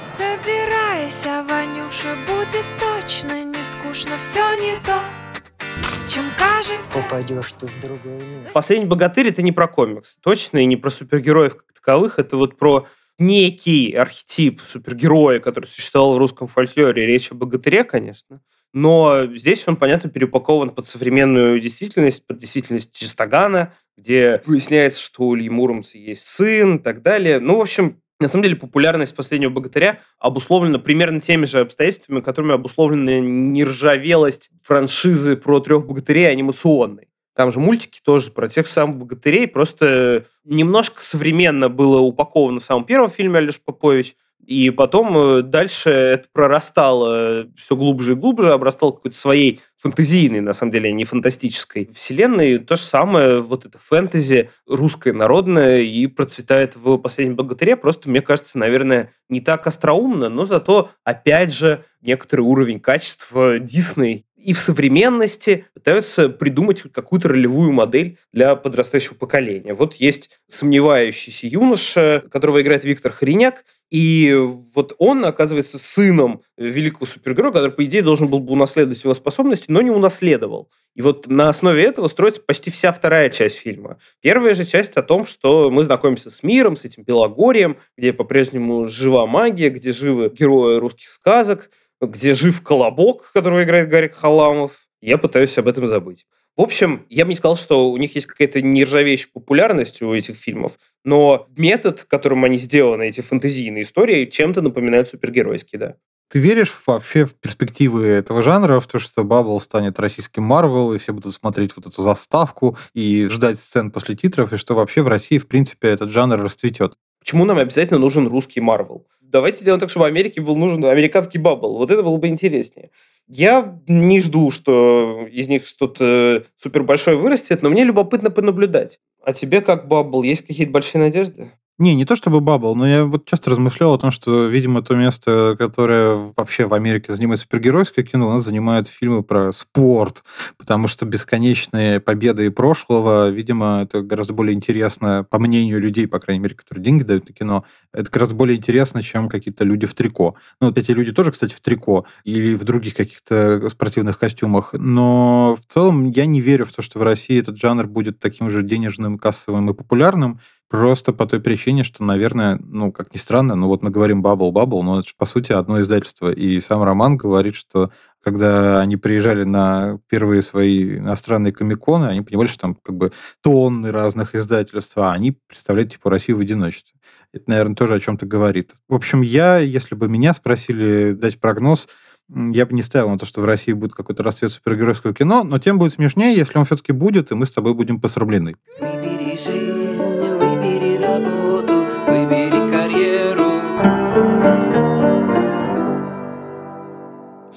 [6.95, 8.51] Попадешь ты в другой мир.
[8.53, 12.57] Последний богатырь это не про комикс, точно, и не про супергероев как таковых, это вот
[12.57, 12.87] про
[13.19, 17.05] некий архетип супергероя, который существовал в русском фольклоре.
[17.05, 18.41] Речь о богатыре, конечно.
[18.73, 25.35] Но здесь он, понятно, перепакован под современную действительность, под действительность Чистогана, где выясняется, что у
[25.35, 27.39] Ильи Муромца есть сын и так далее.
[27.39, 32.53] Ну, в общем, на самом деле популярность «Последнего богатыря» обусловлена примерно теми же обстоятельствами, которыми
[32.53, 37.09] обусловлена нержавелость франшизы про трех богатырей анимационной.
[37.35, 42.85] Там же мультики тоже про тех самых богатырей, просто немножко современно было упаковано в самом
[42.85, 48.91] первом фильме Алеш Попович, и потом э, дальше это прорастало все глубже и глубже, обрастало
[48.91, 52.59] какой-то своей фантазийной, на самом деле, а не фантастической вселенной.
[52.59, 57.75] То же самое, вот это фэнтези русское, народное, и процветает в «Последнем богатыре».
[57.75, 64.25] Просто, мне кажется, наверное, не так остроумно, но зато, опять же, некоторый уровень качества Дисней
[64.45, 69.73] и в современности пытаются придумать какую-то ролевую модель для подрастающего поколения.
[69.73, 74.35] Вот есть сомневающийся юноша, которого играет Виктор Хриняк, и
[74.75, 79.65] вот он оказывается сыном великого супергероя, который, по идее, должен был бы унаследовать его способности,
[79.71, 80.69] но не унаследовал.
[80.95, 83.97] И вот на основе этого строится почти вся вторая часть фильма.
[84.21, 88.87] Первая же часть о том, что мы знакомимся с миром, с этим Белогорием, где по-прежнему
[88.87, 91.69] жива магия, где живы герои русских сказок,
[92.01, 94.87] где жив Колобок, которого играет Гарик Халамов.
[95.01, 96.25] Я пытаюсь об этом забыть.
[96.57, 100.37] В общем, я бы не сказал, что у них есть какая-то нержавеющая популярность у этих
[100.37, 105.95] фильмов, но метод, которым они сделаны, эти фэнтезийные истории, чем-то напоминают супергеройские, да.
[106.31, 110.97] Ты веришь вообще в перспективы этого жанра, в то, что Баббл станет российским Марвел, и
[110.97, 115.07] все будут смотреть вот эту заставку и ждать сцен после титров, и что вообще в
[115.07, 116.95] России, в принципе, этот жанр расцветет?
[117.19, 119.07] Почему нам обязательно нужен русский Марвел?
[119.31, 121.77] Давайте сделаем так, чтобы Америке был нужен американский Баббл.
[121.77, 122.91] Вот это было бы интереснее.
[123.27, 128.99] Я не жду, что из них что-то супер большое вырастет, но мне любопытно понаблюдать.
[129.23, 130.23] А тебе как Баббл?
[130.23, 131.51] Есть какие-то большие надежды?
[131.77, 134.95] Не, не то чтобы бабл, но я вот часто размышлял о том, что, видимо, то
[134.95, 140.23] место, которое вообще в Америке занимает супергеройское кино, у нас занимают фильмы про спорт,
[140.57, 146.41] потому что бесконечные победы прошлого, видимо, это гораздо более интересно, по мнению людей, по крайней
[146.41, 150.35] мере, которые деньги дают на кино, это гораздо более интересно, чем какие-то люди в трико.
[150.61, 155.57] Ну, вот эти люди тоже, кстати, в трико или в других каких-то спортивных костюмах, но
[155.61, 158.63] в целом я не верю в то, что в России этот жанр будет таким же
[158.63, 160.39] денежным, кассовым и популярным,
[160.75, 164.51] Просто по той причине, что, наверное, ну, как ни странно, ну вот мы говорим Bubble
[164.51, 166.31] Bubble, но это же, по сути, одно издательство.
[166.31, 172.47] И сам Роман говорит, что когда они приезжали на первые свои иностранные комиконы, они понимали,
[172.47, 173.11] что там как бы
[173.41, 176.99] тонны разных издательств, а они представляют типа Россию в одиночестве.
[177.31, 178.71] Это, наверное, тоже о чем-то говорит.
[178.89, 181.87] В общем, я, если бы меня спросили дать прогноз,
[182.27, 185.59] я бы не ставил на то, что в России будет какой-то расцвет супергеройского кино, но
[185.59, 188.55] тем будет смешнее, если он все-таки будет, и мы с тобой будем посрамлены.
[188.79, 189.34] Выбери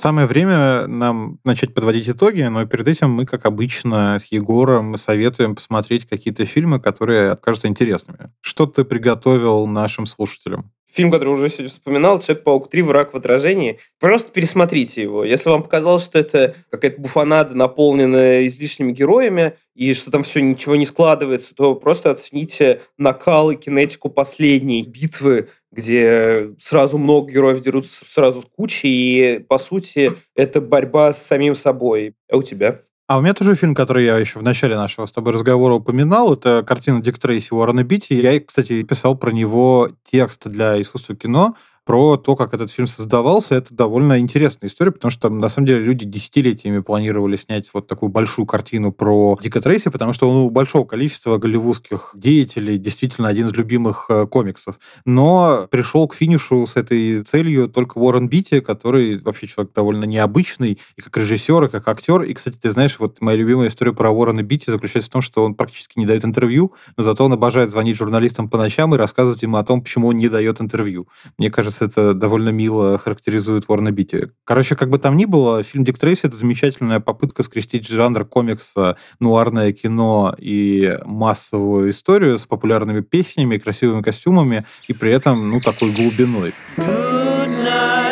[0.01, 5.57] Самое время нам начать подводить итоги, но перед этим мы, как обычно, с Егором советуем
[5.57, 8.31] посмотреть какие-то фильмы, которые окажутся интересными.
[8.41, 10.71] Что ты приготовил нашим слушателям?
[10.91, 12.83] Фильм, который уже сегодня вспоминал, «Человек-паук 3.
[12.83, 13.79] Враг в отражении».
[14.01, 15.23] Просто пересмотрите его.
[15.23, 20.77] Если вам показалось, что это какая-то буфанада, наполненная излишними героями, и что там все ничего
[20.77, 28.05] не складывается, то просто оцените накал и кинетику последней битвы, где сразу много героев дерутся
[28.05, 32.15] сразу с кучей, и, по сути, это борьба с самим собой.
[32.31, 32.81] А у тебя?
[33.09, 36.35] А у меня тоже фильм, который я еще в начале нашего с тобой разговора упоминал,
[36.35, 38.15] это картина Дик Трейси Уоррена Битти.
[38.15, 41.57] Я, кстати, писал про него текст для искусства кино,
[41.89, 45.69] про то, как этот фильм создавался, это довольно интересная история, потому что там, на самом
[45.69, 50.37] деле, люди десятилетиями планировали снять вот такую большую картину про Дика Трейси, потому что он
[50.37, 54.79] у большого количества голливудских деятелей действительно один из любимых э, комиксов.
[55.07, 60.79] Но пришел к финишу с этой целью только Уоррен Битти, который вообще человек довольно необычный,
[60.95, 62.21] и как режиссер, и как актер.
[62.21, 65.43] И, кстати, ты знаешь, вот моя любимая история про Уоррена Битти заключается в том, что
[65.43, 69.43] он практически не дает интервью, но зато он обожает звонить журналистам по ночам и рассказывать
[69.43, 71.09] им о том, почему он не дает интервью.
[71.39, 74.31] Мне кажется, это довольно мило характеризует Уорна Бити.
[74.45, 78.97] Короче, как бы там ни было, фильм Дик Трейси— это замечательная попытка скрестить жанр комикса,
[79.21, 85.93] нуарное кино и массовую историю с популярными песнями, красивыми костюмами и при этом, ну, такой
[85.93, 86.55] глубиной.
[86.77, 88.08] Good night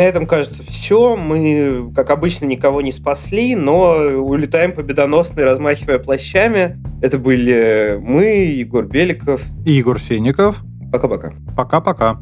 [0.00, 1.14] на этом, кажется, все.
[1.14, 6.78] Мы, как обычно, никого не спасли, но улетаем победоносные, размахивая плащами.
[7.02, 9.42] Это были мы, Егор Беликов.
[9.66, 10.62] И Егор Сенников.
[10.90, 11.32] Пока-пока.
[11.54, 12.18] Пока-пока.